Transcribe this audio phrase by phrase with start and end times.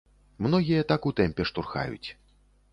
[0.45, 2.09] Многія так у тэмпе штурхаюць.